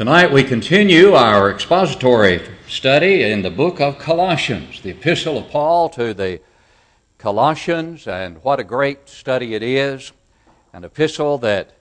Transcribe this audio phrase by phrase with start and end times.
[0.00, 5.90] Tonight we continue our expository study in the book of Colossians, the epistle of Paul
[5.90, 6.40] to the
[7.18, 10.12] Colossians, and what a great study it is.
[10.72, 11.72] An epistle that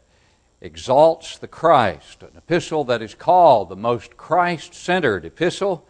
[0.60, 5.88] exalts the Christ, an epistle that is called the most Christ centered epistle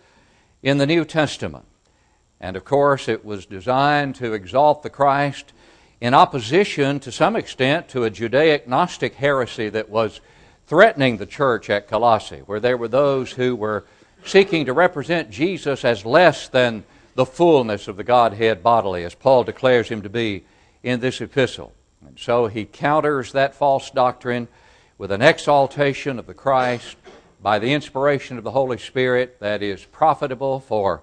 [0.61, 1.65] in the New Testament.
[2.39, 5.51] And of course, it was designed to exalt the Christ
[5.99, 10.21] in opposition to some extent to a Judaic Gnostic heresy that was
[10.69, 13.83] threatening the church at Colossae, where there were those who were
[14.23, 16.83] seeking to represent Jesus as less than
[17.15, 20.43] the fullness of the Godhead bodily, as Paul declares him to be
[20.83, 21.73] in this epistle.
[22.05, 24.47] And so he counters that false doctrine
[24.99, 26.97] with an exaltation of the Christ
[27.41, 31.01] by the inspiration of the Holy Spirit that is profitable for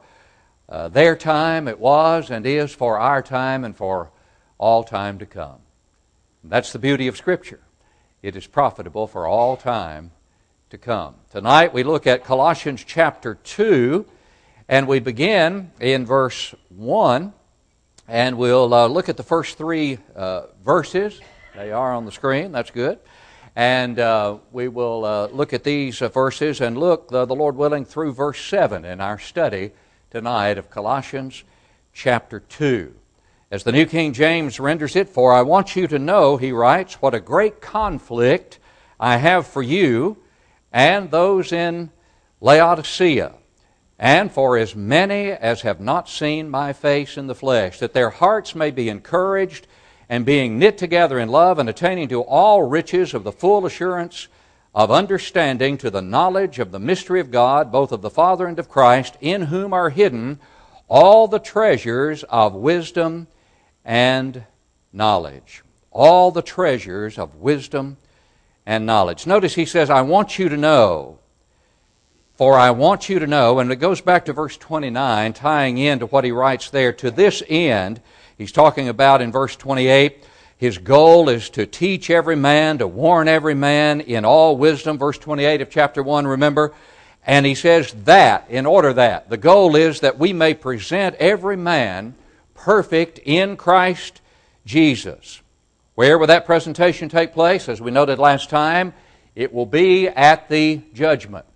[0.69, 4.11] uh, their time, it was and is for our time and for
[4.59, 5.59] all time to come.
[6.45, 7.61] That's the beauty of Scripture.
[8.23, 10.11] It is profitable for all time
[10.71, 11.17] to come.
[11.31, 14.07] Tonight we look at Colossians chapter 2,
[14.69, 17.35] and we begin in verse 1,
[18.09, 21.21] and we'll uh, look at the first three uh, verses.
[21.55, 22.99] They are on the screen, that's good.
[23.55, 27.85] And uh, we will uh, look at these uh, verses and look, the Lord willing,
[27.85, 29.73] through verse 7 in our study
[30.11, 31.45] tonight of Colossians
[31.93, 32.95] chapter 2.
[33.49, 37.01] As the New King James renders it, for I want you to know, he writes,
[37.01, 38.59] what a great conflict
[38.99, 40.17] I have for you
[40.73, 41.91] and those in
[42.41, 43.35] Laodicea,
[44.01, 48.11] and for as many as have not seen my face in the flesh, that their
[48.11, 49.69] hearts may be encouraged,
[50.09, 54.27] and being knit together in love, and attaining to all riches of the full assurance
[54.75, 58.59] of understanding to the knowledge of the mystery of God, both of the Father and
[58.59, 60.41] of Christ, in whom are hidden
[60.89, 63.29] all the treasures of wisdom
[63.87, 64.45] and
[64.93, 65.63] knowledge.
[65.91, 67.97] All the treasures of wisdom
[68.67, 69.27] and knowledge.
[69.27, 71.21] Notice he says, I want you to know,
[72.35, 76.07] for I want you to know, and it goes back to verse 29, tying into
[76.07, 78.03] what he writes there, to this end,
[78.37, 80.25] he's talking about in verse 28,
[80.59, 85.19] his goal is to teach every man, to warn every man in all wisdom, verse
[85.19, 86.75] 28 of chapter 1, remember?
[87.25, 91.57] And he says that, in order that, the goal is that we may present every
[91.57, 92.15] man
[92.57, 94.21] perfect in Christ
[94.65, 95.41] Jesus.
[95.95, 97.69] Where will that presentation take place?
[97.69, 98.93] As we noted last time,
[99.35, 101.47] it will be at the judgment.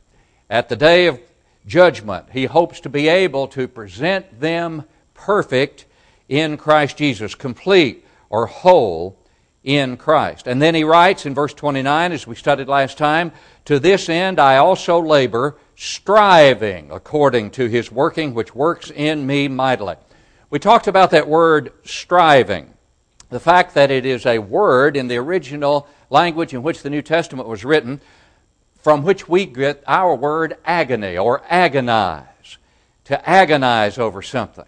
[0.49, 1.21] At the day of
[1.66, 4.84] judgment, he hopes to be able to present them
[5.15, 5.87] perfect
[6.28, 9.19] in Christ Jesus, complete or whole
[9.62, 10.47] in Christ.
[10.47, 13.32] And then he writes in verse 29, as we studied last time,
[13.67, 19.49] To this end I also labor, striving according to his working which works in me
[19.49, 19.97] mightily.
[20.50, 22.75] We talked about that word striving.
[23.28, 27.03] The fact that it is a word in the original language in which the New
[27.03, 28.00] Testament was written,
[28.81, 32.59] from which we get our word agony or agonize,
[33.05, 34.65] to agonize over something.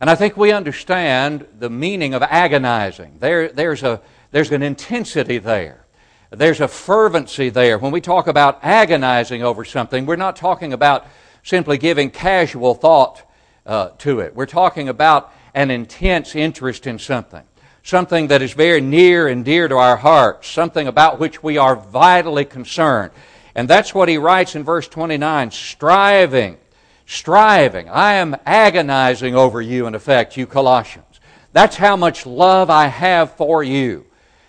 [0.00, 3.18] And I think we understand the meaning of agonizing.
[3.18, 5.84] There, there's, a, there's an intensity there.
[6.30, 7.76] There's a fervency there.
[7.76, 11.06] When we talk about agonizing over something, we're not talking about
[11.42, 13.25] simply giving casual thought
[13.66, 14.34] uh, to it.
[14.34, 17.42] We're talking about an intense interest in something,
[17.82, 21.76] something that is very near and dear to our hearts, something about which we are
[21.76, 23.12] vitally concerned.
[23.54, 26.58] And that's what he writes in verse 29 striving,
[27.06, 27.88] striving.
[27.88, 31.20] I am agonizing over you, in effect, you Colossians.
[31.52, 34.04] That's how much love I have for you.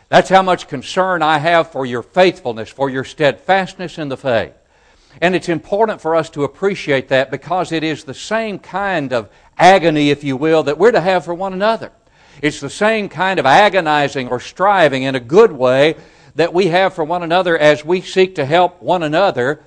[0.09, 4.53] That's how much concern I have for your faithfulness, for your steadfastness in the faith.
[5.21, 9.29] And it's important for us to appreciate that because it is the same kind of
[9.57, 11.91] agony, if you will, that we're to have for one another.
[12.41, 15.95] It's the same kind of agonizing or striving in a good way
[16.35, 19.63] that we have for one another as we seek to help one another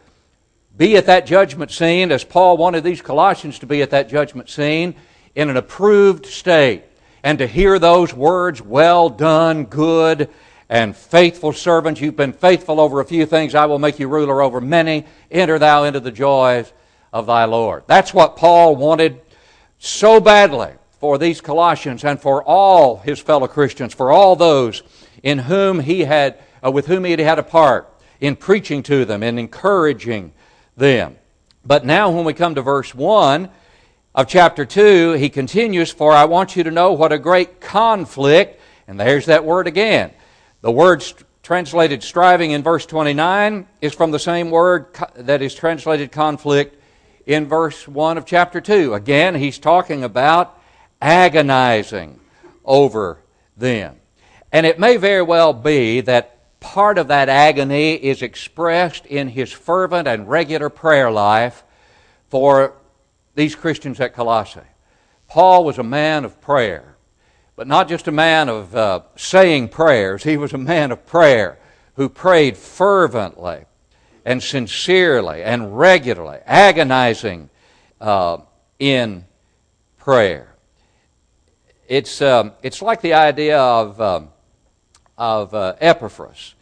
[0.77, 4.49] be at that judgment scene, as Paul wanted these Colossians to be at that judgment
[4.49, 4.95] scene,
[5.35, 6.85] in an approved state.
[7.23, 10.31] And to hear those words, well done, good
[10.71, 12.01] and faithful servant.
[12.01, 13.57] You've been faithful over a few things.
[13.57, 15.05] I will make you ruler over many.
[15.29, 16.73] Enter thou into the joys
[17.13, 17.83] of thy Lord.
[17.89, 19.21] That's what Paul wanted
[19.81, 24.85] so badly for these Colossians and for all his fellow Christians, for all those
[25.25, 29.05] in whom he had, uh, with whom he had had a part in preaching to
[29.05, 30.33] them and encouraging
[30.77, 31.17] them.
[31.65, 33.51] But now, when we come to verse 1
[34.15, 38.61] of chapter 2, he continues, For I want you to know what a great conflict,
[38.87, 40.13] and there's that word again,
[40.63, 41.05] the word
[41.43, 44.87] translated striving in verse 29 is from the same word
[45.17, 46.77] that is translated conflict
[47.27, 48.95] in verse 1 of chapter 2.
[48.95, 50.61] Again, he's talking about
[51.01, 52.21] agonizing
[52.65, 53.23] over
[53.57, 53.97] them.
[54.53, 59.51] And it may very well be that part of that agony is expressed in his
[59.51, 61.65] fervent and regular prayer life
[62.29, 62.75] for
[63.35, 64.61] these Christians at Colossae.
[65.29, 66.90] Paul was a man of prayer,
[67.61, 71.59] but not just a man of uh, saying prayers, he was a man of prayer
[71.97, 73.67] who prayed fervently
[74.25, 77.51] and sincerely and regularly, agonizing
[78.01, 78.39] uh,
[78.79, 79.27] in
[79.99, 80.55] prayer.
[81.87, 84.31] It's, um, it's like the idea of, um,
[85.19, 86.55] of uh, Epaphras.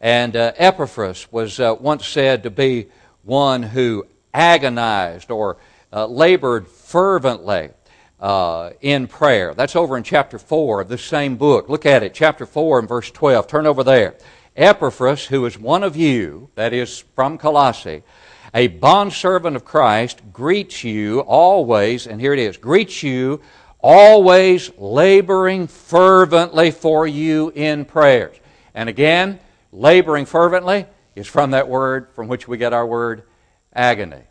[0.00, 2.86] And uh, Epaphras was uh, once said to be
[3.22, 5.58] one who agonized or
[5.92, 7.68] uh, labored fervently
[8.20, 9.54] uh, in prayer.
[9.54, 11.68] That's over in chapter 4 of the same book.
[11.68, 13.46] Look at it, chapter 4 and verse 12.
[13.46, 14.16] Turn over there.
[14.56, 18.02] Epaphras, who is one of you, that is from Colossae,
[18.54, 23.40] a bondservant of Christ, greets you always, and here it is, greets you
[23.80, 28.36] always laboring fervently for you in prayers.
[28.74, 29.38] And again,
[29.70, 33.22] laboring fervently is from that word from which we get our word
[33.72, 34.22] agony.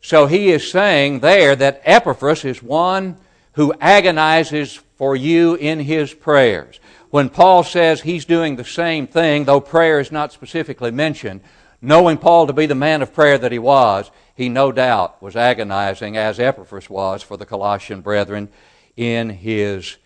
[0.00, 3.18] So he is saying there that Epaphras is one
[3.56, 6.80] who agonizes for you in his prayers
[7.10, 11.40] when Paul says he's doing the same thing, though prayer is not specifically mentioned,
[11.80, 15.36] knowing Paul to be the man of prayer that he was, he no doubt was
[15.36, 18.50] agonizing, as Epaphras was for the Colossian brethren
[18.96, 19.96] in his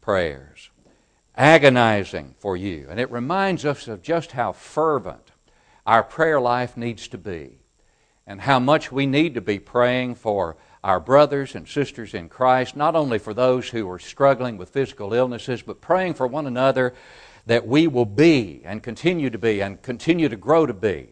[0.00, 0.70] prayers.
[1.36, 2.86] Agonizing for you.
[2.88, 5.32] And it reminds us of just how fervent
[5.84, 7.58] our prayer life needs to be,
[8.26, 10.56] and how much we need to be praying for
[10.86, 15.12] our brothers and sisters in Christ, not only for those who are struggling with physical
[15.12, 16.94] illnesses, but praying for one another
[17.46, 21.08] that we will be and continue to be and continue to grow to be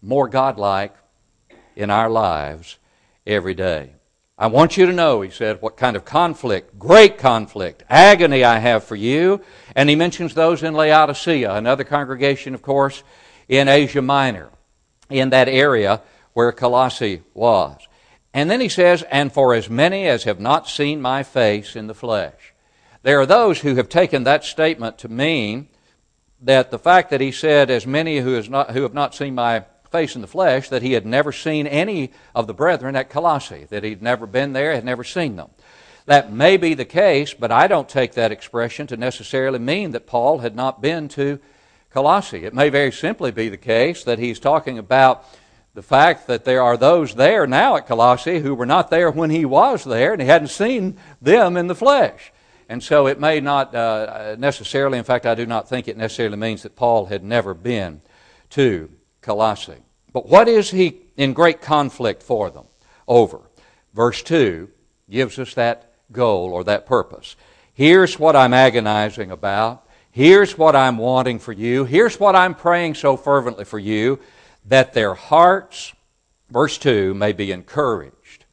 [0.00, 0.94] more godlike
[1.76, 2.78] in our lives
[3.26, 3.92] every day.
[4.38, 8.58] I want you to know, he said, what kind of conflict, great conflict, agony I
[8.58, 9.42] have for you.
[9.76, 13.02] And he mentions those in Laodicea, another congregation, of course,
[13.48, 14.48] in Asia Minor,
[15.10, 16.00] in that area
[16.32, 17.86] where Colossae was.
[18.32, 21.86] And then he says, And for as many as have not seen my face in
[21.86, 22.54] the flesh.
[23.02, 25.68] There are those who have taken that statement to mean
[26.40, 29.64] that the fact that he said, As many who, not, who have not seen my
[29.90, 33.66] face in the flesh, that he had never seen any of the brethren at Colossae,
[33.70, 35.50] that he'd never been there, had never seen them.
[36.06, 40.06] That may be the case, but I don't take that expression to necessarily mean that
[40.06, 41.40] Paul had not been to
[41.90, 42.44] Colossae.
[42.44, 45.24] It may very simply be the case that he's talking about
[45.74, 49.30] the fact that there are those there now at Colossae who were not there when
[49.30, 52.32] he was there and he hadn't seen them in the flesh.
[52.68, 56.36] And so it may not uh, necessarily, in fact, I do not think it necessarily
[56.36, 58.00] means that Paul had never been
[58.50, 58.90] to
[59.22, 59.82] Colossae.
[60.12, 62.66] But what is he in great conflict for them
[63.06, 63.40] over?
[63.92, 64.68] Verse 2
[65.08, 67.36] gives us that goal or that purpose.
[67.74, 69.86] Here's what I'm agonizing about.
[70.12, 71.84] Here's what I'm wanting for you.
[71.84, 74.20] Here's what I'm praying so fervently for you
[74.70, 75.92] that their hearts,
[76.48, 78.44] verse 2, may be encouraged.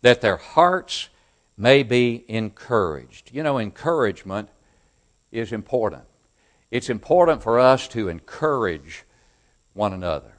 [0.00, 1.10] That their hearts
[1.58, 3.30] may be encouraged.
[3.34, 4.48] You know, encouragement
[5.30, 6.04] is important.
[6.70, 9.04] It's important for us to encourage
[9.74, 10.38] one another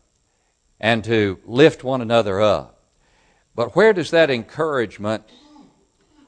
[0.80, 2.82] and to lift one another up.
[3.54, 5.26] But where does that encouragement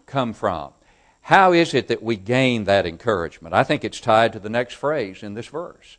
[0.06, 0.74] come from?
[1.22, 3.56] How is it that we gain that encouragement?
[3.56, 5.98] I think it's tied to the next phrase in this verse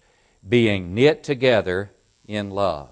[0.49, 1.91] being knit together
[2.27, 2.91] in love.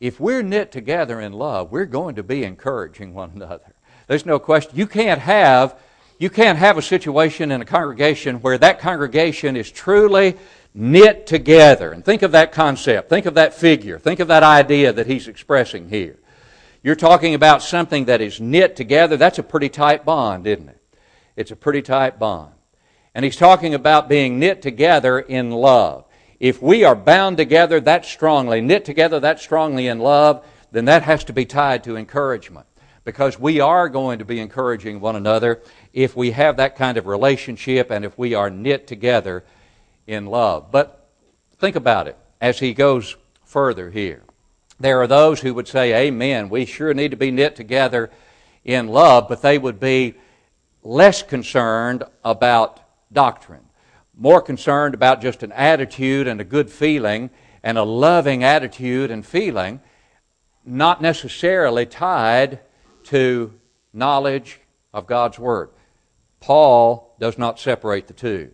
[0.00, 3.74] If we're knit together in love, we're going to be encouraging one another.
[4.06, 4.76] There's no question.
[4.76, 5.78] You can't have
[6.18, 10.36] you can't have a situation in a congregation where that congregation is truly
[10.74, 11.92] knit together.
[11.92, 13.08] And think of that concept.
[13.08, 14.00] Think of that figure.
[14.00, 16.18] Think of that idea that he's expressing here.
[16.82, 19.16] You're talking about something that is knit together.
[19.16, 20.80] That's a pretty tight bond, isn't it?
[21.36, 22.52] It's a pretty tight bond.
[23.14, 26.04] And he's talking about being knit together in love.
[26.40, 31.02] If we are bound together that strongly, knit together that strongly in love, then that
[31.02, 32.66] has to be tied to encouragement.
[33.04, 37.06] Because we are going to be encouraging one another if we have that kind of
[37.06, 39.44] relationship and if we are knit together
[40.06, 40.70] in love.
[40.70, 41.08] But
[41.58, 44.22] think about it as he goes further here.
[44.78, 48.10] There are those who would say, Amen, we sure need to be knit together
[48.64, 50.14] in love, but they would be
[50.84, 52.80] less concerned about
[53.12, 53.67] doctrine
[54.18, 57.30] more concerned about just an attitude and a good feeling
[57.62, 59.80] and a loving attitude and feeling,
[60.64, 62.58] not necessarily tied
[63.04, 63.54] to
[63.92, 64.60] knowledge
[64.92, 65.70] of God's Word.
[66.40, 68.50] Paul does not separate the two.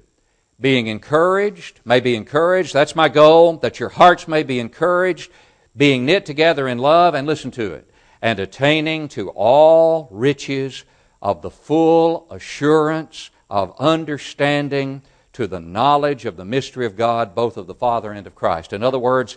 [0.61, 5.33] Being encouraged, may be encouraged, that's my goal, that your hearts may be encouraged,
[5.77, 7.91] being knit together in love, and listen to it,
[8.23, 10.85] and attaining to all riches
[11.21, 15.03] of the full assurance of understanding
[15.35, 18.73] to the knowledge of the mystery of God, both of the Father and of Christ.
[18.73, 19.37] In other words,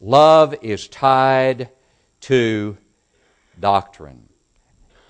[0.00, 1.70] love is tied
[2.20, 2.76] to
[3.58, 4.28] doctrine.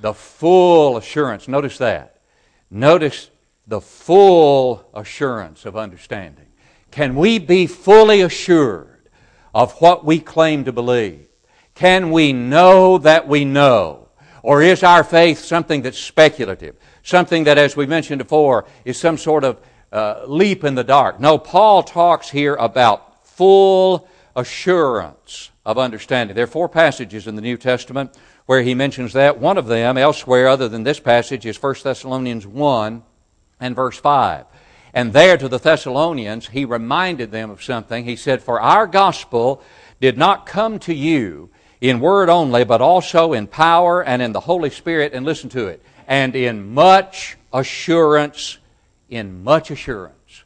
[0.00, 2.22] The full assurance, notice that.
[2.70, 3.30] Notice
[3.66, 6.46] the full assurance of understanding.
[6.90, 9.08] Can we be fully assured
[9.54, 11.26] of what we claim to believe?
[11.75, 14.08] Can we know that we know?
[14.42, 16.76] Or is our faith something that's speculative?
[17.02, 19.60] Something that, as we mentioned before, is some sort of
[19.92, 21.20] uh, leap in the dark.
[21.20, 26.35] No, Paul talks here about full assurance of understanding.
[26.35, 28.16] There are four passages in the New Testament
[28.47, 29.38] where he mentions that.
[29.38, 33.02] One of them, elsewhere other than this passage, is 1 Thessalonians 1
[33.61, 34.47] and verse 5.
[34.92, 38.04] And there to the Thessalonians, he reminded them of something.
[38.04, 39.62] He said, For our gospel
[40.00, 44.40] did not come to you in word only, but also in power and in the
[44.40, 48.59] Holy Spirit, and listen to it, and in much assurance,
[49.10, 50.44] in much assurance.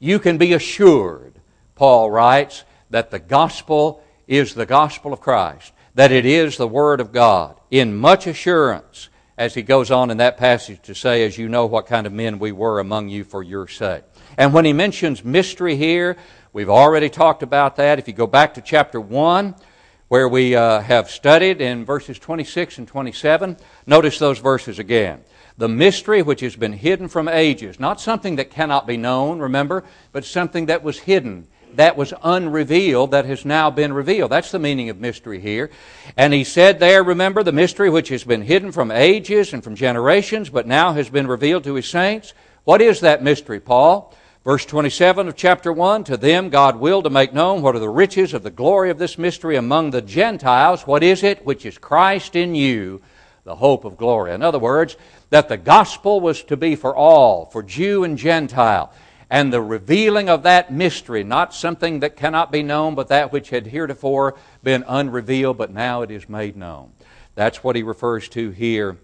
[0.00, 1.34] You can be assured,
[1.74, 7.00] Paul writes, that the gospel is the gospel of Christ, that it is the Word
[7.00, 11.38] of God, in much assurance, as he goes on in that passage to say, as
[11.38, 14.02] you know what kind of men we were among you for your sake.
[14.36, 16.16] And when he mentions mystery here,
[16.52, 17.98] we've already talked about that.
[17.98, 19.54] If you go back to chapter 1,
[20.08, 25.22] where we uh, have studied in verses 26 and 27, notice those verses again.
[25.58, 29.84] The mystery which has been hidden from ages, not something that cannot be known, remember,
[30.12, 34.30] but something that was hidden that was unrevealed that has now been revealed.
[34.30, 35.70] That's the meaning of mystery here.
[36.16, 39.74] And he said there, remember, the mystery which has been hidden from ages and from
[39.74, 42.34] generations, but now has been revealed to his saints.
[42.64, 44.14] What is that mystery, Paul?
[44.44, 47.88] Verse 27 of chapter 1 To them God willed to make known what are the
[47.88, 50.86] riches of the glory of this mystery among the Gentiles.
[50.86, 51.44] What is it?
[51.44, 53.02] Which is Christ in you,
[53.44, 54.32] the hope of glory.
[54.32, 54.96] In other words,
[55.30, 58.92] that the gospel was to be for all, for Jew and Gentile
[59.30, 63.50] and the revealing of that mystery, not something that cannot be known, but that which
[63.50, 66.92] had heretofore been unrevealed, but now it is made known.
[67.34, 68.96] That's what he refers to here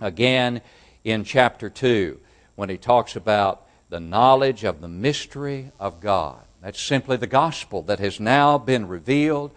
[0.00, 0.60] again
[1.04, 2.18] in chapter 2
[2.56, 6.40] when he talks about the knowledge of the mystery of God.
[6.60, 9.52] That's simply the gospel that has now been revealed,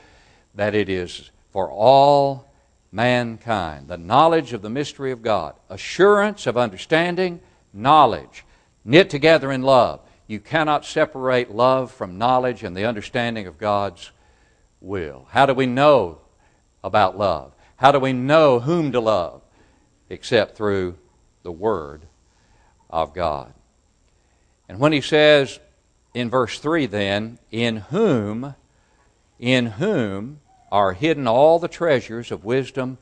[0.54, 2.50] that it is for all
[2.92, 3.88] mankind.
[3.88, 7.40] The knowledge of the mystery of God, assurance of understanding,
[7.74, 8.44] knowledge,
[8.84, 10.02] knit together in love.
[10.28, 14.12] You cannot separate love from knowledge and the understanding of God's
[14.80, 15.28] will.
[15.32, 16.20] How do we know
[16.84, 17.54] about love?
[17.78, 19.42] How do we know whom to love?
[20.10, 20.98] Except through
[21.44, 22.04] the Word
[22.90, 23.54] of God.
[24.68, 25.60] And when he says
[26.14, 28.56] in verse 3 then, in whom,
[29.40, 30.40] in whom
[30.72, 32.98] are hidden all the treasures of wisdom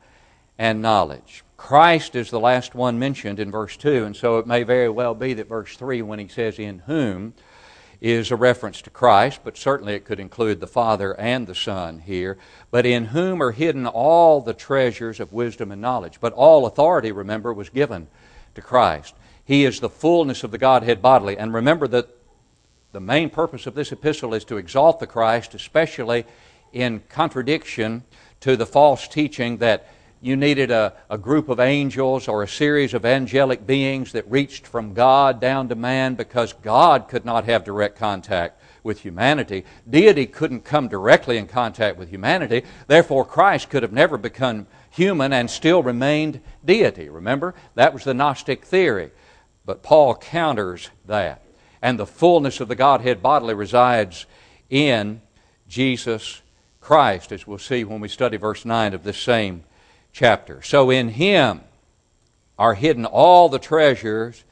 [0.58, 1.44] and knowledge.
[1.56, 5.14] Christ is the last one mentioned in verse 2, and so it may very well
[5.14, 7.34] be that verse 3, when he says in whom,
[8.00, 11.98] is a reference to Christ, but certainly it could include the Father and the Son
[11.98, 12.38] here.
[12.70, 16.18] But in whom are hidden all the treasures of wisdom and knowledge.
[16.20, 18.08] But all authority, remember, was given
[18.54, 19.14] to Christ.
[19.44, 21.36] He is the fullness of the Godhead bodily.
[21.36, 22.08] And remember that
[22.92, 26.24] the main purpose of this epistle is to exalt the Christ, especially
[26.72, 28.04] in contradiction
[28.40, 29.86] to the false teaching that
[30.22, 34.66] you needed a, a group of angels or a series of angelic beings that reached
[34.66, 39.64] from God down to man because God could not have direct contact with humanity.
[39.88, 42.62] Deity couldn't come directly in contact with humanity.
[42.86, 47.08] Therefore, Christ could have never become human and still remained deity.
[47.08, 47.54] Remember?
[47.74, 49.10] That was the Gnostic theory.
[49.64, 51.42] But Paul counters that.
[51.80, 54.26] And the fullness of the Godhead bodily resides
[54.68, 55.22] in
[55.66, 56.42] Jesus
[56.80, 59.64] Christ, as we'll see when we study verse 9 of this same
[60.12, 60.62] chapter.
[60.62, 61.60] So in him
[62.58, 64.44] are hidden all the treasures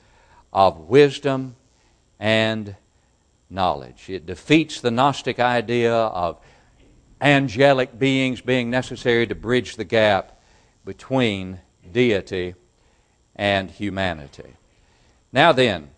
[0.53, 1.57] of wisdom
[2.19, 2.77] and
[3.51, 4.09] knowledge.
[4.09, 6.39] It defeats the Gnostic idea of
[7.21, 10.41] angelic beings being necessary to bridge the gap
[10.85, 11.61] between
[11.93, 12.55] deity
[13.35, 14.55] and humanity.
[15.33, 15.91] Now then,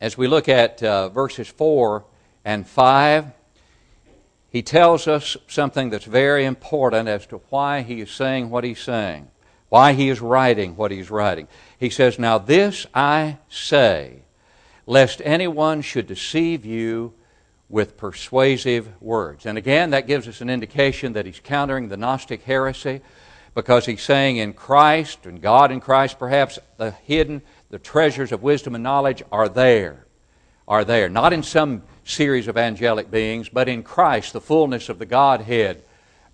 [0.00, 2.04] as we look at uh, verses 4
[2.44, 3.32] and 5,
[4.54, 8.78] he tells us something that's very important as to why he is saying what he's
[8.78, 9.26] saying,
[9.68, 11.48] why he is writing what he's writing.
[11.76, 14.22] He says, Now this I say,
[14.86, 17.14] lest anyone should deceive you
[17.68, 19.44] with persuasive words.
[19.44, 23.00] And again, that gives us an indication that he's countering the Gnostic heresy
[23.56, 28.44] because he's saying in Christ and God in Christ, perhaps the hidden, the treasures of
[28.44, 30.06] wisdom and knowledge are there.
[30.68, 31.08] Are there.
[31.08, 35.82] Not in some series of angelic beings, but in Christ, the fullness of the Godhead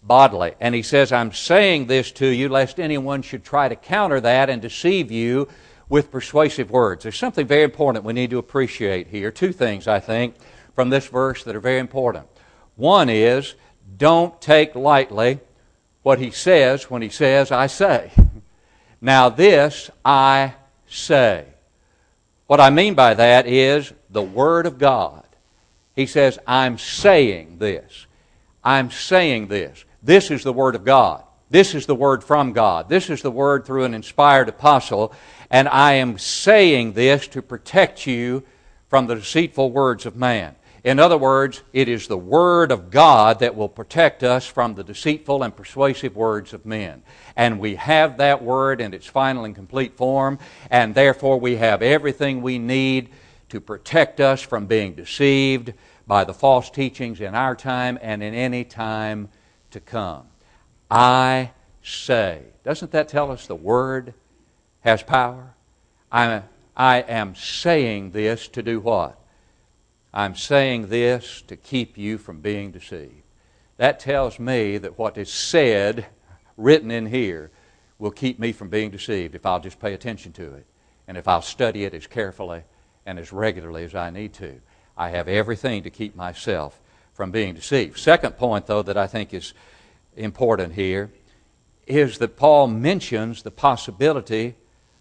[0.03, 0.55] bodily.
[0.61, 4.51] And he says, I'm saying this to you lest anyone should try to counter that
[4.51, 5.49] and deceive you
[5.89, 7.03] with persuasive words.
[7.03, 9.31] There's something very important we need to appreciate here.
[9.31, 10.35] Two things, I think,
[10.75, 12.27] from this verse that are very important.
[12.77, 13.55] One is,
[13.97, 15.41] don't take lightly
[16.03, 18.13] what he says when he says, I say.
[19.03, 20.53] Now, this I
[20.87, 21.47] say.
[22.47, 25.25] What I mean by that is the Word of God.
[26.01, 28.07] He says, I'm saying this.
[28.65, 29.85] I'm saying this.
[30.03, 31.25] This is the Word of God.
[31.51, 32.89] This is the Word from God.
[32.89, 35.13] This is the Word through an inspired apostle.
[35.51, 38.45] And I am saying this to protect you
[38.89, 40.57] from the deceitful words of man.
[40.85, 44.85] In other words, it is the Word of God that will protect us from the
[44.85, 47.03] deceitful and persuasive words of men.
[47.37, 50.39] And we have that Word in its final and complete form,
[50.71, 53.11] and therefore we have everything we need
[53.51, 55.75] to protect us from being deceived
[56.11, 59.29] by the false teachings in our time and in any time
[59.71, 60.27] to come.
[60.91, 61.53] I
[61.83, 62.43] say.
[62.65, 64.15] Doesn't that tell us the Word
[64.81, 65.55] has power?
[66.11, 66.43] I,
[66.77, 69.21] I am saying this to do what?
[70.13, 73.23] I'm saying this to keep you from being deceived.
[73.77, 76.07] That tells me that what is said,
[76.57, 77.53] written in here,
[78.01, 80.67] will keep me from being deceived if I'll just pay attention to it
[81.07, 82.65] and if I'll study it as carefully
[83.07, 84.61] and as regularly as I need to.
[85.01, 86.79] I have everything to keep myself
[87.15, 87.99] from being deceived.
[87.99, 89.55] Second point, though, that I think is
[90.15, 91.11] important here
[91.87, 94.57] is that Paul mentions the possibility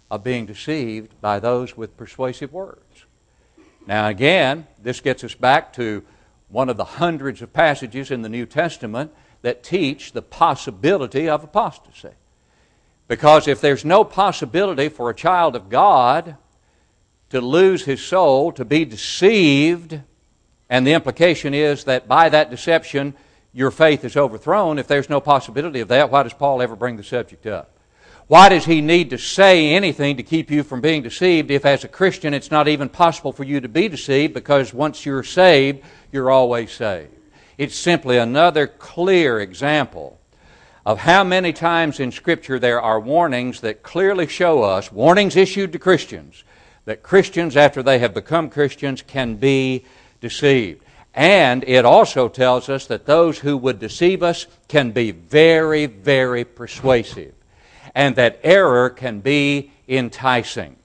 [0.09, 3.03] of being deceived by those with persuasive words.
[3.87, 6.05] Now, again, this gets us back to
[6.47, 11.43] one of the hundreds of passages in the New Testament that teach the possibility of
[11.43, 12.15] apostasy.
[13.09, 16.37] Because if there's no possibility for a child of God
[17.29, 19.99] to lose his soul, to be deceived,
[20.69, 23.13] and the implication is that by that deception
[23.53, 26.97] your faith is overthrown, if there's no possibility of that, why does Paul ever bring
[26.97, 27.71] the subject up?
[28.27, 31.83] Why does he need to say anything to keep you from being deceived if, as
[31.83, 35.83] a Christian, it's not even possible for you to be deceived because once you're saved,
[36.11, 37.11] you're always saved?
[37.57, 40.19] It's simply another clear example
[40.85, 45.71] of how many times in Scripture there are warnings that clearly show us, warnings issued
[45.71, 46.43] to Christians,
[46.89, 49.85] that Christians, after they have become Christians, can be
[50.21, 50.83] deceived.
[51.13, 56.43] And it also tells us that those who would deceive us can be very, very
[56.43, 57.35] persuasive
[57.93, 60.77] and that error can be enticing.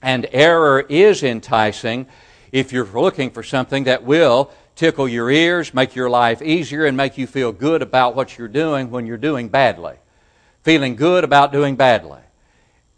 [0.00, 2.06] And error is enticing
[2.52, 6.96] if you're looking for something that will tickle your ears, make your life easier, and
[6.96, 9.96] make you feel good about what you're doing when you're doing badly.
[10.62, 12.20] Feeling good about doing badly.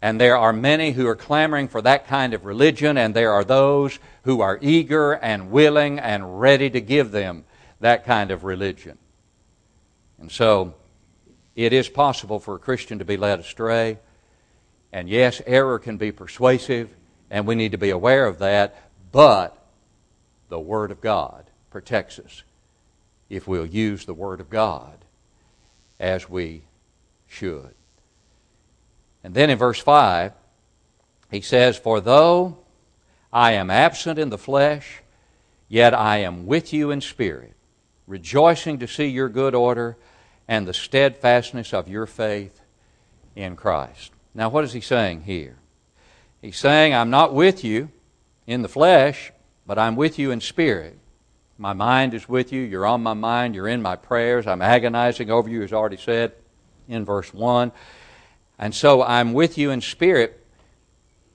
[0.05, 3.43] And there are many who are clamoring for that kind of religion, and there are
[3.43, 7.43] those who are eager and willing and ready to give them
[7.79, 8.99] that kind of religion.
[10.19, 10.75] And so,
[11.55, 13.97] it is possible for a Christian to be led astray.
[14.93, 16.91] And yes, error can be persuasive,
[17.31, 18.75] and we need to be aware of that,
[19.11, 19.57] but
[20.49, 22.43] the Word of God protects us
[23.27, 25.03] if we'll use the Word of God
[25.99, 26.61] as we
[27.27, 27.73] should.
[29.25, 30.33] And then in verse 5,
[31.31, 32.59] he says, For though
[33.33, 35.01] I am absent in the flesh,
[35.67, 37.55] yet I am with you in spirit,
[38.05, 39.97] rejoicing to see your good order
[40.47, 42.61] and the steadfastness of your faith
[43.35, 44.11] in Christ.
[44.35, 45.55] Now, what is he saying here?
[46.39, 47.89] He's saying, I'm not with you
[48.45, 49.31] in the flesh,
[49.65, 50.99] but I'm with you in spirit.
[51.57, 52.61] My mind is with you.
[52.61, 53.55] You're on my mind.
[53.55, 54.45] You're in my prayers.
[54.45, 56.33] I'm agonizing over you, as already said
[56.87, 57.71] in verse 1.
[58.57, 60.45] And so I'm with you in spirit.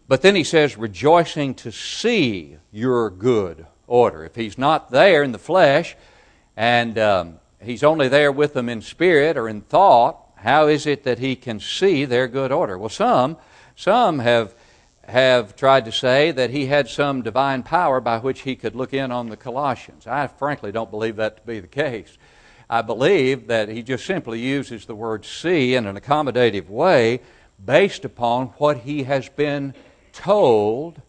[0.09, 4.25] But then he says, rejoicing to see your good order.
[4.25, 5.97] If he's not there in the flesh,
[6.57, 11.05] and um, he's only there with them in spirit or in thought, how is it
[11.05, 12.79] that he can see their good order?
[12.79, 13.37] Well, some,
[13.77, 14.55] some have,
[15.05, 18.95] have tried to say that he had some divine power by which he could look
[18.95, 20.07] in on the Colossians.
[20.07, 22.17] I frankly don't believe that to be the case.
[22.71, 27.21] I believe that he just simply uses the word see in an accommodative way
[27.63, 29.75] based upon what he has been
[30.13, 31.03] told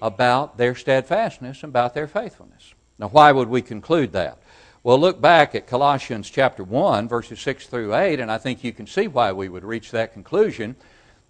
[0.00, 2.72] about their steadfastness and about their faithfulness.
[2.98, 4.38] Now, why would we conclude that?
[4.82, 8.72] Well, look back at Colossians chapter 1, verses 6 through 8, and I think you
[8.72, 10.74] can see why we would reach that conclusion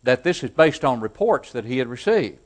[0.05, 2.39] that this is based on reports that he had received.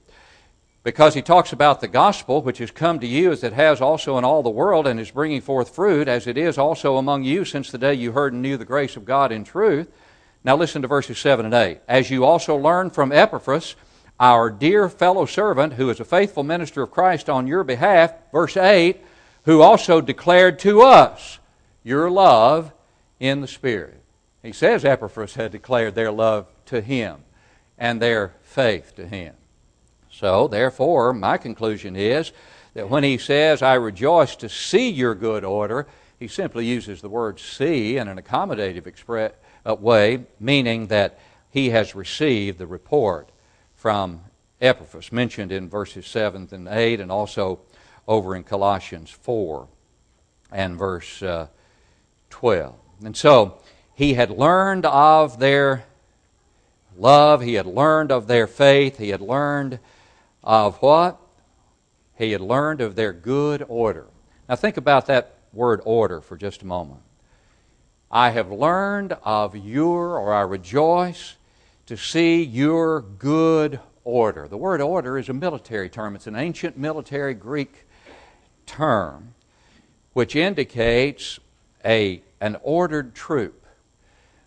[0.85, 4.18] Because he talks about the gospel, which has come to you as it has also
[4.18, 7.45] in all the world, and is bringing forth fruit, as it is also among you
[7.45, 9.88] since the day you heard and knew the grace of God in truth.
[10.42, 11.79] Now listen to verses 7 and 8.
[11.87, 13.77] As you also learned from Epaphras,
[14.18, 18.57] our dear fellow servant, who is a faithful minister of Christ on your behalf, verse
[18.57, 19.01] 8,
[19.45, 21.38] who also declared to us
[21.85, 22.73] your love
[23.21, 24.01] in the Spirit.
[24.42, 27.18] He says Epaphras had declared their love to him
[27.79, 29.35] and their faith to him.
[30.23, 32.31] So, therefore, my conclusion is
[32.75, 37.09] that when he says, I rejoice to see your good order, he simply uses the
[37.09, 39.33] word see in an accommodative expre-
[39.67, 41.19] uh, way, meaning that
[41.51, 43.31] he has received the report
[43.75, 44.21] from
[44.61, 47.59] Epaphras, mentioned in verses 7 and 8, and also
[48.07, 49.67] over in Colossians 4
[50.53, 51.49] and verse uh,
[52.31, 52.77] 12.
[53.05, 53.59] And so,
[53.97, 55.83] he had learned of their
[56.97, 59.81] love, he had learned of their faith, he had learned
[60.42, 61.18] of what?
[62.16, 64.07] He had learned of their good order.
[64.48, 67.00] Now, think about that word order for just a moment.
[68.11, 71.37] I have learned of your, or I rejoice
[71.87, 74.48] to see your good order.
[74.48, 77.87] The word order is a military term, it's an ancient military Greek
[78.66, 79.35] term
[80.12, 81.40] which indicates
[81.85, 83.66] a, an ordered troop.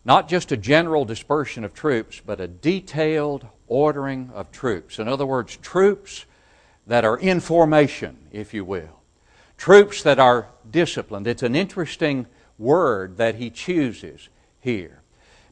[0.03, 4.99] Not just a general dispersion of troops, but a detailed ordering of troops.
[4.99, 6.25] In other words, troops
[6.87, 9.01] that are in formation, if you will.
[9.57, 11.27] Troops that are disciplined.
[11.27, 15.01] It's an interesting word that he chooses here.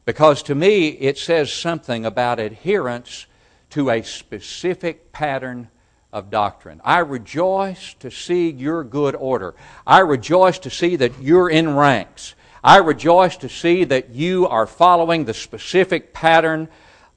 [0.04, 3.26] Because to me, it says something about adherence
[3.70, 5.68] to a specific pattern
[6.12, 6.80] of doctrine.
[6.84, 9.54] I rejoice to see your good order.
[9.86, 12.34] I rejoice to see that you're in ranks.
[12.62, 16.68] I rejoice to see that you are following the specific pattern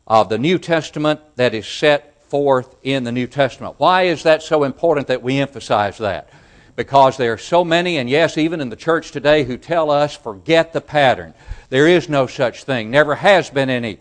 [0.08, 3.76] of the New Testament that is set forth in the New Testament.
[3.78, 6.30] Why is that so important that we emphasize that?
[6.76, 10.16] Because there are so many, and yes, even in the church today, who tell us,
[10.16, 11.34] forget the pattern.
[11.70, 12.92] There is no such thing.
[12.92, 14.00] Never has been any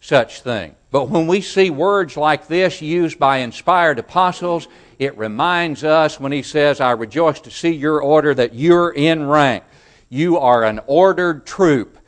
[0.00, 0.74] such thing.
[0.90, 6.32] But when we see words like this used by inspired apostles, it reminds us when
[6.32, 9.64] he says, I rejoice to see your order that you're in rank.
[10.08, 11.98] You are an ordered troop,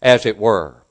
[0.00, 0.82] as it were,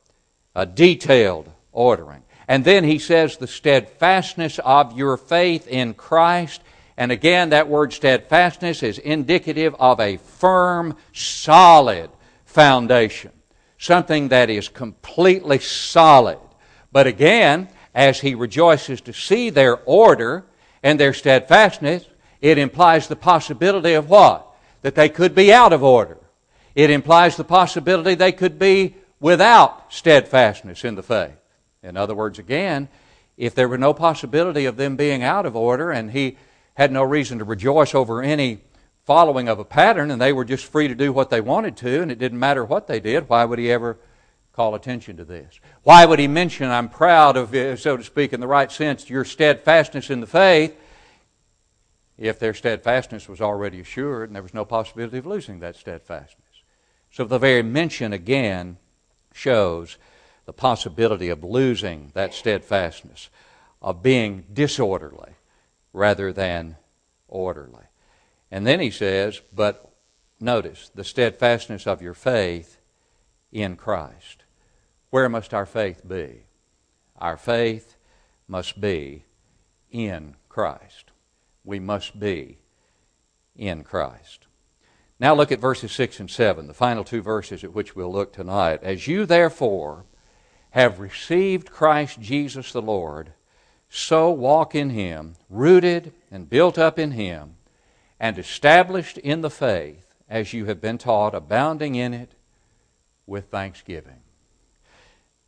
[0.56, 2.24] a detailed ordering.
[2.48, 6.62] And then he says, the steadfastness of your faith in Christ.
[6.98, 12.10] And again, that word steadfastness is indicative of a firm, solid
[12.46, 13.32] foundation.
[13.78, 16.38] Something that is completely solid.
[16.92, 20.46] But again, as he rejoices to see their order
[20.84, 22.06] and their steadfastness,
[22.42, 24.48] it implies the possibility of what?
[24.82, 26.18] That they could be out of order.
[26.76, 31.41] It implies the possibility they could be without steadfastness in the faith.
[31.84, 32.90] In other words, again,
[33.38, 36.38] if there were no possibility of them being out of order and he
[36.76, 38.62] had no reason to rejoice over any
[39.04, 42.02] following of a pattern and they were just free to do what they wanted to
[42.02, 43.98] and it didn't matter what they did, why would he ever
[44.54, 45.60] call attention to this?
[45.84, 49.10] Why would he mention, I'm proud of, uh, so to speak, in the right sense,
[49.10, 50.78] your steadfastness in the faith,
[52.18, 56.48] if their steadfastness was already assured and there was no possibility of losing that steadfastness?
[57.10, 58.78] So the very mention again
[59.34, 59.98] shows
[60.46, 63.30] the possibility of losing that steadfastness,
[63.82, 65.34] of being disorderly
[65.94, 66.78] rather than
[67.28, 67.86] orderly.
[68.50, 69.92] And then he says, but
[70.40, 72.78] notice the steadfastness of your faith
[73.52, 74.44] in Christ.
[75.10, 76.44] Where must our faith be?
[77.18, 77.96] Our faith
[78.48, 79.26] must be
[79.92, 81.12] in Christ.
[81.64, 82.58] We must be
[83.56, 84.48] in Christ.
[85.20, 88.34] Now look at verses 6 and 7, the final two verses at which we'll look
[88.34, 88.80] tonight.
[88.82, 90.06] As you therefore
[90.72, 93.34] have received Christ Jesus the Lord,
[93.90, 97.56] so walk in him, rooted and built up in him,
[98.20, 102.32] and established in the faith as you have been taught, abounding in it
[103.28, 104.22] with thanksgiving.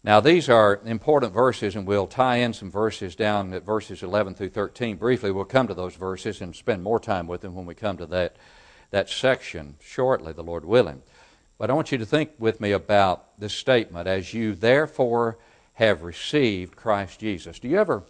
[0.03, 4.35] Now, these are important verses, and we'll tie in some verses down at verses 11
[4.35, 4.97] through 13.
[4.97, 7.95] Briefly, we'll come to those verses and spend more time with them when we come
[7.95, 8.35] to that,
[8.91, 11.01] that section shortly, the Lord willing.
[11.63, 15.37] But I want you to think with me about this statement as you therefore
[15.75, 17.57] have received Christ Jesus.
[17.57, 18.03] Do you ever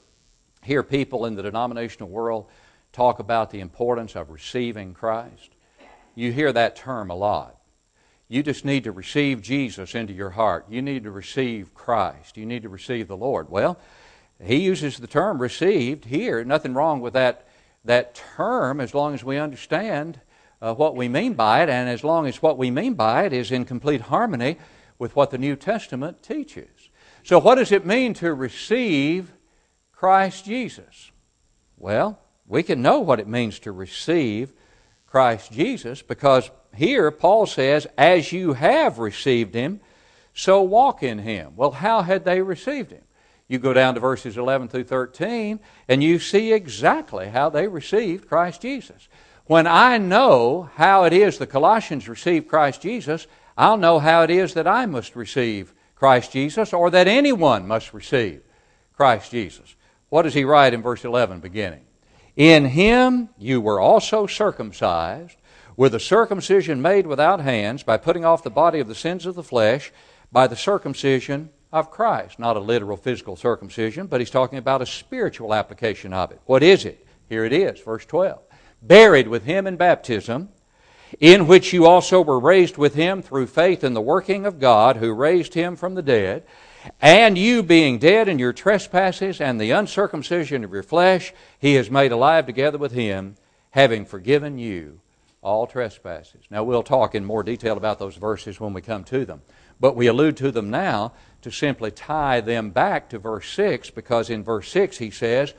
[0.63, 2.48] hear people in the denominational world
[2.94, 5.52] talk about the importance of receiving Christ?
[6.16, 7.58] You hear that term a lot.
[8.28, 10.66] You just need to receive Jesus into your heart.
[10.68, 12.38] You need to receive Christ.
[12.38, 13.52] You need to receive the Lord.
[13.52, 13.78] Well,
[14.44, 16.44] he uses the term received here.
[16.44, 17.48] Nothing wrong with that,
[17.86, 20.22] that term as long as we understand
[20.63, 23.34] uh, what we mean by it, and as long as what we mean by it
[23.34, 24.58] is in complete harmony
[24.97, 26.89] with what the New Testament teaches.
[27.21, 29.34] So, what does it mean to receive
[29.91, 31.12] Christ Jesus?
[31.78, 34.54] Well, we can know what it means to receive
[35.06, 39.82] Christ Jesus because here Paul says, As you have received him,
[40.34, 41.54] so walk in him.
[41.58, 43.04] Well, how had they received him?
[43.49, 48.30] You go down to verses 11 through 13, and you see exactly how they received
[48.30, 49.10] Christ Jesus.
[49.46, 53.28] When I know how it is the Colossians received Christ Jesus,
[53.58, 57.94] I'll know how it is that I must receive Christ Jesus or that anyone must
[57.94, 58.42] receive
[58.96, 59.76] Christ Jesus.
[60.10, 61.82] what does he write in verse 11 beginning?
[62.36, 65.38] In him you were also circumcised
[65.76, 69.36] with a circumcision made without hands by putting off the body of the sins of
[69.36, 69.92] the flesh
[70.32, 72.40] by the circumcision of Christ.
[72.40, 76.40] Not a literal physical circumcision, but he's talking about a spiritual application of it.
[76.46, 77.06] What is it?
[77.28, 78.40] Here it is, verse 12.
[78.86, 80.50] Buried with him in baptism,
[81.19, 84.98] in which you also were raised with him through faith in the working of God
[84.98, 86.43] who raised him from the dead,
[87.02, 91.89] and you being dead in your trespasses and the uncircumcision of your flesh, he has
[91.89, 93.38] made alive together with him,
[93.72, 95.00] having forgiven you
[95.41, 96.41] all trespasses.
[96.50, 99.41] Now, we'll talk in more detail about those verses when we come to them.
[99.80, 104.30] But we allude to them now to simply tie them back to verse 6 because
[104.30, 105.54] in verse 6 he says,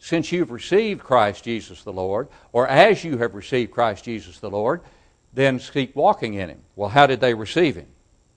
[0.00, 4.50] Since you've received Christ Jesus the Lord, or as you have received Christ Jesus the
[4.50, 4.80] Lord,
[5.32, 6.62] then keep walking in Him.
[6.74, 7.86] Well, how did they receive Him?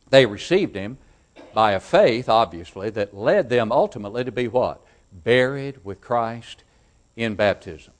[0.10, 1.00] They received Him
[1.54, 4.86] by a faith, obviously, that led them ultimately to be what?
[5.12, 6.64] Buried with Christ
[7.16, 7.94] in baptism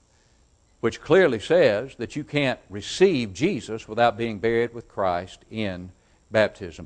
[0.84, 6.03] which clearly says that you can't receive Jesus without being buried with Christ in baptism,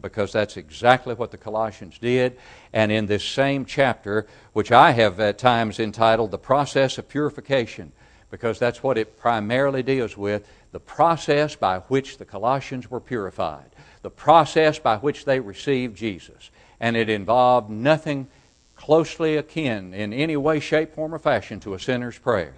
[0.00, 2.38] because that's exactly what the Colossians did.
[2.72, 7.92] And in this same chapter, which I have at times entitled The Process of Purification,
[8.30, 13.70] because that's what it primarily deals with the process by which the Colossians were purified,
[14.02, 16.50] the process by which they received Jesus.
[16.78, 18.28] And it involved nothing
[18.76, 22.54] closely akin in any way, shape, form, or fashion to a sinner's prayer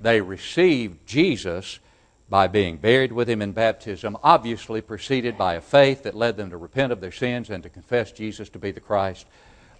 [0.00, 1.78] they received Jesus
[2.30, 6.50] by being buried with him in baptism, obviously preceded by a faith that led them
[6.50, 9.26] to repent of their sins and to confess Jesus to be the Christ,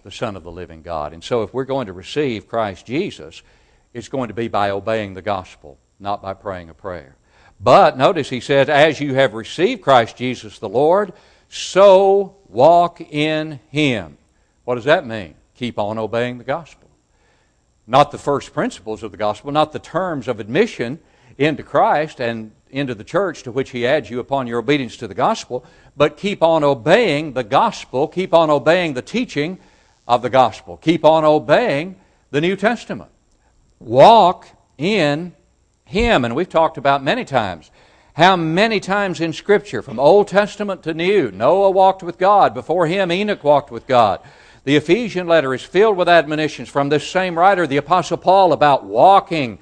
[0.03, 1.13] the Son of the living God.
[1.13, 3.41] And so, if we're going to receive Christ Jesus,
[3.93, 7.15] it's going to be by obeying the gospel, not by praying a prayer.
[7.59, 11.13] But notice he says, As you have received Christ Jesus the Lord,
[11.47, 14.17] so walk in him.
[14.65, 15.35] What does that mean?
[15.55, 16.81] Keep on obeying the gospel
[17.87, 20.99] not the first principles of the gospel, not the terms of admission
[21.37, 25.07] into Christ and into the church to which He adds you upon your obedience to
[25.07, 25.65] the gospel,
[25.95, 29.59] but keep on obeying the gospel, keep on obeying the teaching
[30.07, 31.95] of the gospel, keep on obeying
[32.31, 33.11] the New Testament.
[33.79, 35.33] Walk in
[35.85, 36.23] Him.
[36.25, 37.71] And we've talked about many times
[38.13, 42.53] how many times in Scripture, from Old Testament to New, Noah walked with God.
[42.53, 44.19] Before him, Enoch walked with God.
[44.63, 48.83] The Ephesian letter is filled with admonitions from this same writer, the Apostle Paul, about
[48.83, 49.59] walking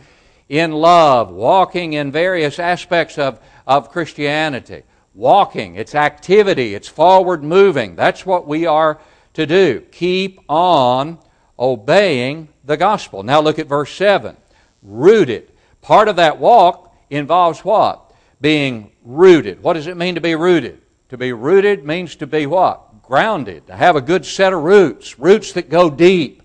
[0.49, 4.83] in love, walking in various aspects of, of Christianity.
[5.13, 7.95] Walking, it's activity, it's forward moving.
[7.95, 8.99] That's what we are
[9.33, 9.81] to do.
[9.91, 11.19] Keep on
[11.57, 13.23] obeying the gospel.
[13.23, 14.35] Now look at verse 7.
[14.81, 15.51] Rooted.
[15.81, 18.12] Part of that walk involves what?
[18.41, 19.62] Being rooted.
[19.62, 20.81] What does it mean to be rooted?
[21.09, 22.89] To be rooted means to be what?
[23.09, 26.43] grounded, to have a good set of roots, roots that go deep,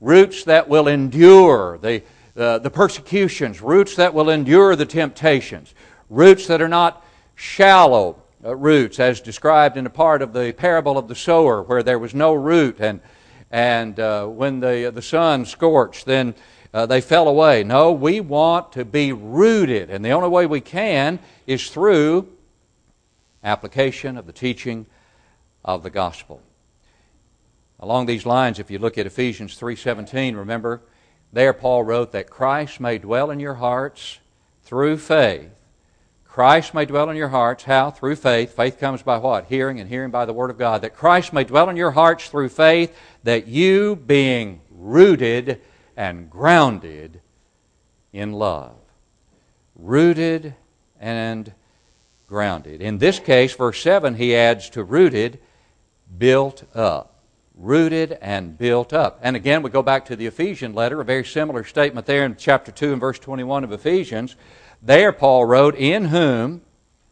[0.00, 2.02] roots that will endure the,
[2.40, 5.74] uh, the persecutions, roots that will endure the temptations,
[6.08, 10.96] roots that are not shallow uh, roots, as described in a part of the parable
[10.96, 13.00] of the sower, where there was no root, and,
[13.50, 16.34] and uh, when the, the sun scorched, then
[16.72, 17.64] uh, they fell away.
[17.64, 22.28] No, we want to be rooted, and the only way we can is through
[23.42, 24.86] application of the teaching
[25.64, 26.40] of the gospel.
[27.78, 30.82] Along these lines, if you look at Ephesians 3:17, remember
[31.32, 34.18] there Paul wrote that Christ may dwell in your hearts
[34.62, 35.50] through faith.
[36.24, 37.64] Christ may dwell in your hearts.
[37.64, 37.90] How?
[37.90, 38.54] Through faith.
[38.54, 39.46] Faith comes by what?
[39.46, 40.82] Hearing, and hearing by the Word of God.
[40.82, 45.60] That Christ may dwell in your hearts through faith, that you, being rooted
[45.96, 47.20] and grounded
[48.12, 48.76] in love.
[49.74, 50.54] Rooted
[51.00, 51.52] and
[52.28, 52.80] grounded.
[52.80, 55.40] In this case, verse 7, he adds to rooted
[56.16, 57.19] built up.
[57.54, 59.18] Rooted and built up.
[59.22, 62.36] And again, we go back to the Ephesian letter, a very similar statement there in
[62.36, 64.36] chapter 2 and verse 21 of Ephesians.
[64.82, 66.62] There, Paul wrote, In whom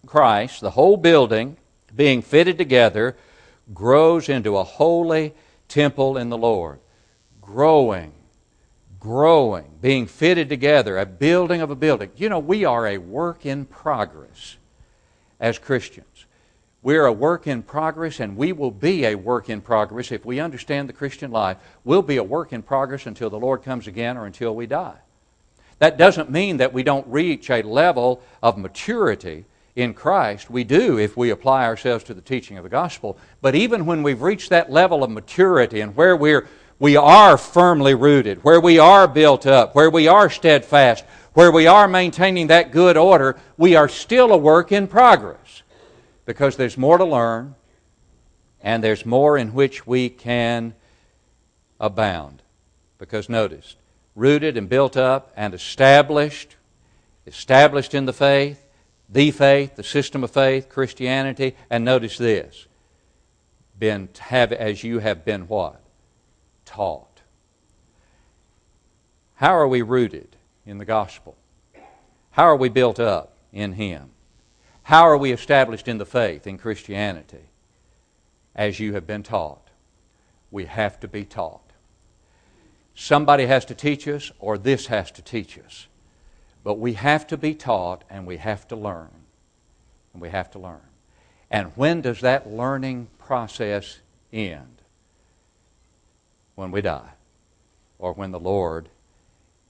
[0.06, 1.56] Christ, the whole building,
[1.94, 3.16] being fitted together,
[3.74, 5.34] grows into a holy
[5.68, 6.80] temple in the Lord.
[7.40, 8.12] Growing,
[8.98, 12.10] growing, being fitted together, a building of a building.
[12.16, 14.56] You know, we are a work in progress
[15.40, 16.06] as Christians.
[16.80, 20.38] We're a work in progress, and we will be a work in progress if we
[20.38, 21.56] understand the Christian life.
[21.84, 24.98] We'll be a work in progress until the Lord comes again or until we die.
[25.80, 30.50] That doesn't mean that we don't reach a level of maturity in Christ.
[30.50, 33.18] We do if we apply ourselves to the teaching of the gospel.
[33.40, 36.46] But even when we've reached that level of maturity and where we're,
[36.78, 41.66] we are firmly rooted, where we are built up, where we are steadfast, where we
[41.66, 45.62] are maintaining that good order, we are still a work in progress
[46.28, 47.54] because there's more to learn
[48.60, 50.74] and there's more in which we can
[51.80, 52.42] abound.
[52.98, 53.76] Because notice,
[54.14, 56.56] rooted and built up and established,
[57.26, 58.62] established in the faith,
[59.08, 62.66] the faith, the system of faith, Christianity, and notice this,
[63.78, 65.80] been have as you have been what?
[66.66, 67.22] Taught.
[69.36, 70.36] How are we rooted
[70.66, 71.38] in the gospel?
[72.32, 74.10] How are we built up in Him?
[74.88, 77.50] How are we established in the faith, in Christianity?
[78.56, 79.68] As you have been taught.
[80.50, 81.74] We have to be taught.
[82.94, 85.88] Somebody has to teach us, or this has to teach us.
[86.64, 89.10] But we have to be taught, and we have to learn.
[90.14, 90.88] And we have to learn.
[91.50, 93.98] And when does that learning process
[94.32, 94.80] end?
[96.54, 97.10] When we die,
[97.98, 98.88] or when the Lord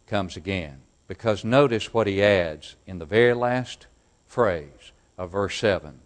[0.07, 0.83] comes again.
[1.09, 3.89] Because notice what he adds in the very last
[4.25, 6.01] phrase of verse 7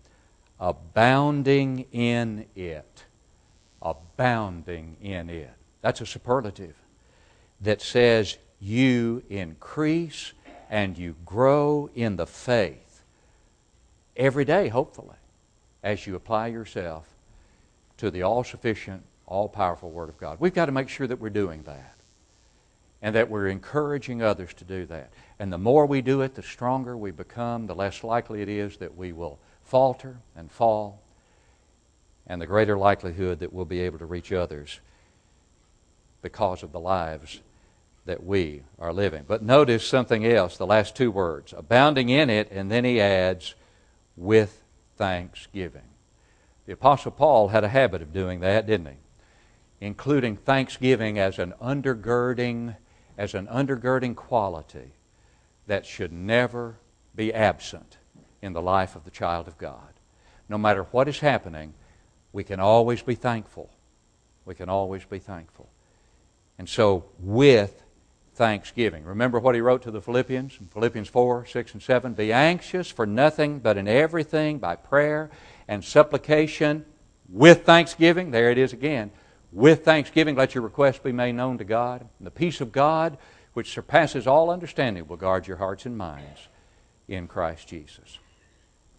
[0.63, 3.05] abounding in it.
[3.83, 5.51] Abounding in it.
[5.81, 6.77] That's a superlative
[7.61, 10.33] that says you increase
[10.71, 13.03] and you grow in the faith
[14.17, 15.17] every day, hopefully,
[15.83, 17.07] as you apply yourself
[17.97, 20.39] to the all sufficient, all powerful Word of God.
[20.39, 21.97] We've got to make sure that we're doing that
[23.03, 25.13] and that we're encouraging others to do that.
[25.39, 28.77] And the more we do it, the stronger we become, the less likely it is
[28.77, 31.03] that we will falter and fall,
[32.27, 34.81] and the greater likelihood that we'll be able to reach others
[36.23, 37.41] because of the lives
[38.05, 39.25] that we are living.
[39.27, 43.55] But notice something else, the last two words abounding in it, and then he adds,
[44.17, 44.63] with
[44.97, 45.83] thanksgiving.
[46.67, 48.97] The Apostle Paul had a habit of doing that, didn't he?
[49.81, 52.77] Including thanksgiving as an undergirding,
[53.17, 54.93] as an undergirding quality
[55.67, 56.77] that should never
[57.15, 57.99] be absent
[58.41, 59.93] in the life of the child of God.
[60.49, 61.75] No matter what is happening,
[62.33, 63.71] we can always be thankful.
[64.45, 65.69] We can always be thankful.
[66.59, 67.83] And so, with
[68.35, 69.05] thanksgiving.
[69.05, 72.15] Remember what he wrote to the Philippians in Philippians 4, 6, and 7?
[72.15, 75.31] Be anxious for nothing, but in everything by prayer
[75.69, 76.85] and supplication
[77.29, 78.31] with thanksgiving.
[78.31, 79.11] There it is again.
[79.53, 82.01] With thanksgiving, let your requests be made known to God.
[82.19, 83.19] And the peace of God,
[83.53, 86.49] which surpasses all understanding, will guard your hearts and minds
[87.07, 88.19] in Christ Jesus.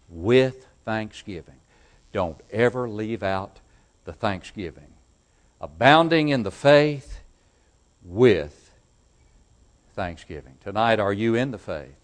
[0.08, 1.56] With thanksgiving.
[2.12, 3.58] Don't ever leave out
[4.04, 4.92] the thanksgiving.
[5.60, 7.20] Abounding in the faith
[8.04, 8.72] with
[9.94, 10.54] thanksgiving.
[10.62, 11.96] Tonight, are you in the faith?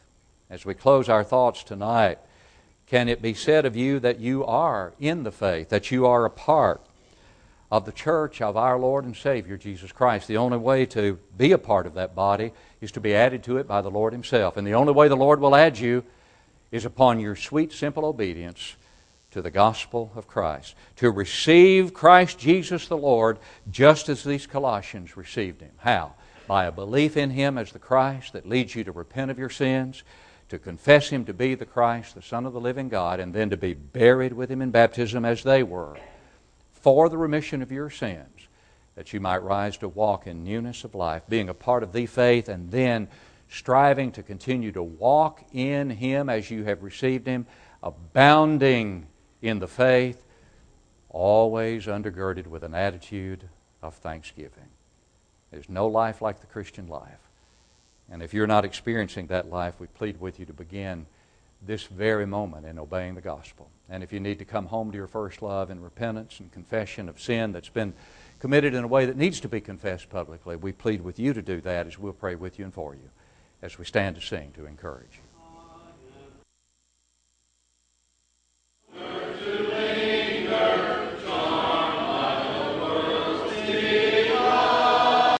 [0.49, 2.19] As we close our thoughts tonight,
[2.87, 6.25] can it be said of you that you are in the faith, that you are
[6.25, 6.81] a part
[7.71, 10.29] of the church of our Lord and Savior Jesus Christ?
[10.29, 13.59] The only way to be a part of that body is to be added to
[13.59, 14.57] it by the Lord Himself.
[14.57, 16.05] And the only way the Lord will add you
[16.73, 18.77] is upon your sweet, simple obedience
[19.33, 23.39] to the gospel of Christ, to receive Christ Jesus the Lord
[23.71, 25.71] just as these Colossians received Him.
[25.79, 26.15] How?
[26.51, 29.51] by a belief in Him as the Christ that leads you to repent of your
[29.51, 30.03] sins,
[30.49, 33.51] to confess Him to be the Christ, the Son of the living God, and then
[33.51, 35.97] to be buried with Him in baptism as they were,
[36.81, 38.49] for the remission of your sins,
[38.95, 42.07] that you might rise to walk in newness of life, being a part of the
[42.07, 43.09] faith, and then
[43.49, 47.47] striving to continue to walk in Him as you have received Him,
[47.83, 49.07] abounding
[49.43, 50.23] in the faith,
[51.09, 53.49] always undergirded with an attitude
[53.83, 54.69] of thanksgiving.
[55.51, 57.19] There's no life like the Christian life.
[58.11, 61.07] And if you're not experiencing that life, we plead with you to begin
[61.63, 63.71] this very moment in obeying the gospel.
[63.89, 67.09] And if you need to come home to your first love in repentance and confession
[67.09, 67.93] of sin that's been
[68.39, 71.43] committed in a way that needs to be confessed publicly, we plead with you to
[71.43, 73.11] do that as we'll pray with you and for you
[73.63, 75.30] as we stand to sing to encourage you.